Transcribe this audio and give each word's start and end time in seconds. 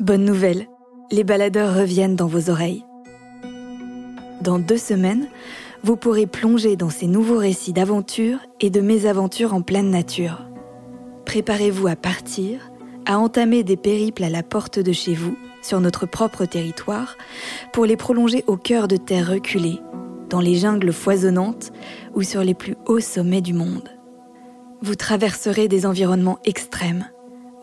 Bonne 0.00 0.24
nouvelle, 0.24 0.68
les 1.10 1.24
baladeurs 1.24 1.74
reviennent 1.74 2.14
dans 2.14 2.28
vos 2.28 2.50
oreilles. 2.50 2.84
Dans 4.40 4.60
deux 4.60 4.78
semaines, 4.78 5.26
vous 5.82 5.96
pourrez 5.96 6.28
plonger 6.28 6.76
dans 6.76 6.88
ces 6.88 7.08
nouveaux 7.08 7.38
récits 7.38 7.72
d'aventures 7.72 8.38
et 8.60 8.70
de 8.70 8.80
mésaventures 8.80 9.54
en 9.54 9.60
pleine 9.60 9.90
nature. 9.90 10.46
Préparez-vous 11.24 11.88
à 11.88 11.96
partir, 11.96 12.70
à 13.06 13.18
entamer 13.18 13.64
des 13.64 13.76
périples 13.76 14.22
à 14.22 14.30
la 14.30 14.44
porte 14.44 14.78
de 14.78 14.92
chez 14.92 15.14
vous, 15.14 15.36
sur 15.62 15.80
notre 15.80 16.06
propre 16.06 16.44
territoire, 16.44 17.16
pour 17.72 17.84
les 17.84 17.96
prolonger 17.96 18.44
au 18.46 18.56
cœur 18.56 18.86
de 18.86 18.96
terres 18.96 19.28
reculées, 19.28 19.80
dans 20.30 20.40
les 20.40 20.54
jungles 20.54 20.92
foisonnantes 20.92 21.72
ou 22.14 22.22
sur 22.22 22.44
les 22.44 22.54
plus 22.54 22.76
hauts 22.86 23.00
sommets 23.00 23.40
du 23.40 23.52
monde. 23.52 23.88
Vous 24.80 24.94
traverserez 24.94 25.66
des 25.66 25.86
environnements 25.86 26.38
extrêmes, 26.44 27.08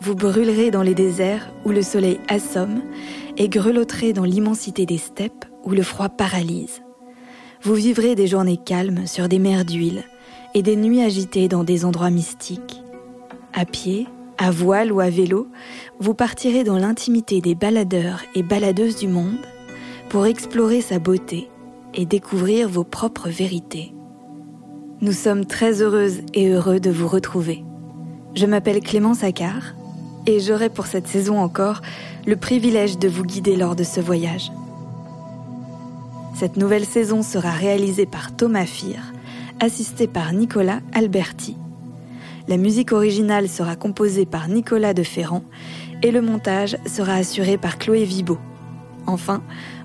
vous 0.00 0.14
brûlerez 0.14 0.70
dans 0.70 0.82
les 0.82 0.94
déserts 0.94 1.50
où 1.64 1.70
le 1.70 1.82
soleil 1.82 2.20
assomme 2.28 2.82
et 3.36 3.48
grelotterez 3.48 4.12
dans 4.12 4.24
l'immensité 4.24 4.86
des 4.86 4.98
steppes 4.98 5.44
où 5.64 5.70
le 5.70 5.82
froid 5.82 6.08
paralyse. 6.08 6.82
Vous 7.62 7.74
vivrez 7.74 8.14
des 8.14 8.26
journées 8.26 8.58
calmes 8.58 9.06
sur 9.06 9.28
des 9.28 9.38
mers 9.38 9.64
d'huile 9.64 10.04
et 10.54 10.62
des 10.62 10.76
nuits 10.76 11.02
agitées 11.02 11.48
dans 11.48 11.64
des 11.64 11.84
endroits 11.84 12.10
mystiques. 12.10 12.82
À 13.52 13.64
pied, 13.64 14.06
à 14.38 14.50
voile 14.50 14.92
ou 14.92 15.00
à 15.00 15.08
vélo, 15.08 15.48
vous 15.98 16.14
partirez 16.14 16.62
dans 16.62 16.78
l'intimité 16.78 17.40
des 17.40 17.54
baladeurs 17.54 18.22
et 18.34 18.42
baladeuses 18.42 18.96
du 18.96 19.08
monde 19.08 19.38
pour 20.08 20.26
explorer 20.26 20.82
sa 20.82 20.98
beauté 20.98 21.48
et 21.94 22.04
découvrir 22.04 22.68
vos 22.68 22.84
propres 22.84 23.30
vérités. 23.30 23.94
Nous 25.00 25.12
sommes 25.12 25.46
très 25.46 25.82
heureuses 25.82 26.20
et 26.34 26.48
heureux 26.48 26.80
de 26.80 26.90
vous 26.90 27.08
retrouver. 27.08 27.64
Je 28.34 28.46
m'appelle 28.46 28.80
Clémence 28.80 29.24
Accard 29.24 29.74
et 30.26 30.40
j'aurai 30.40 30.68
pour 30.68 30.86
cette 30.86 31.06
saison 31.06 31.38
encore 31.38 31.82
le 32.26 32.36
privilège 32.36 32.98
de 32.98 33.08
vous 33.08 33.24
guider 33.24 33.56
lors 33.56 33.76
de 33.76 33.84
ce 33.84 34.00
voyage. 34.00 34.50
Cette 36.34 36.56
nouvelle 36.56 36.84
saison 36.84 37.22
sera 37.22 37.50
réalisée 37.50 38.06
par 38.06 38.36
Thomas 38.36 38.66
Fir, 38.66 38.98
assisté 39.60 40.06
par 40.06 40.32
Nicolas 40.32 40.80
Alberti. 40.92 41.56
La 42.48 42.58
musique 42.58 42.92
originale 42.92 43.48
sera 43.48 43.74
composée 43.74 44.26
par 44.26 44.48
Nicolas 44.48 44.94
de 44.94 45.02
Ferrand 45.02 45.42
et 46.02 46.10
le 46.10 46.20
montage 46.20 46.76
sera 46.86 47.14
assuré 47.14 47.56
par 47.56 47.78
Chloé 47.78 48.04
Vibo. 48.04 48.38
Enfin, 49.06 49.42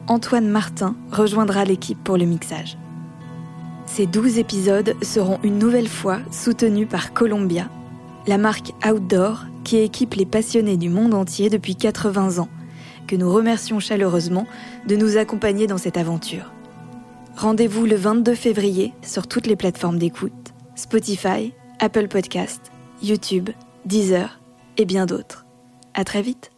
Antoine 0.07 0.47
Martin 0.47 0.95
rejoindra 1.11 1.63
l'équipe 1.63 2.03
pour 2.03 2.17
le 2.17 2.25
mixage. 2.25 2.77
Ces 3.85 4.05
12 4.05 4.37
épisodes 4.37 4.95
seront 5.01 5.39
une 5.43 5.57
nouvelle 5.57 5.87
fois 5.87 6.19
soutenus 6.31 6.87
par 6.87 7.13
Columbia, 7.13 7.69
la 8.27 8.37
marque 8.37 8.73
outdoor 8.87 9.45
qui 9.63 9.77
équipe 9.77 10.13
les 10.15 10.25
passionnés 10.25 10.77
du 10.77 10.89
monde 10.89 11.13
entier 11.13 11.49
depuis 11.49 11.75
80 11.75 12.39
ans, 12.39 12.49
que 13.07 13.15
nous 13.15 13.31
remercions 13.31 13.79
chaleureusement 13.79 14.47
de 14.87 14.95
nous 14.95 15.17
accompagner 15.17 15.67
dans 15.67 15.77
cette 15.77 15.97
aventure. 15.97 16.51
Rendez-vous 17.35 17.85
le 17.85 17.95
22 17.95 18.35
février 18.35 18.93
sur 19.01 19.27
toutes 19.27 19.47
les 19.47 19.55
plateformes 19.55 19.97
d'écoute, 19.97 20.53
Spotify, 20.75 21.53
Apple 21.79 22.07
Podcast, 22.07 22.71
YouTube, 23.01 23.49
Deezer 23.85 24.39
et 24.77 24.85
bien 24.85 25.05
d'autres. 25.05 25.45
À 25.93 26.03
très 26.03 26.21
vite. 26.21 26.51